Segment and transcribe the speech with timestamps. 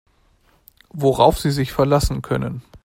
[0.93, 2.63] Worauf Sie sich verlassen können.